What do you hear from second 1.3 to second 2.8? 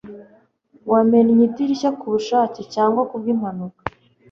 idirishya kubushake